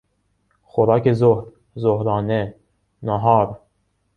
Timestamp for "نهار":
3.03-3.59